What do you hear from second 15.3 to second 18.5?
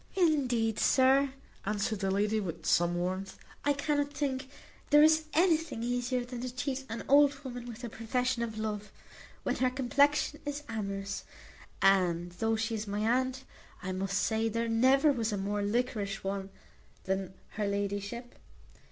a more liquorish one than her ladyship.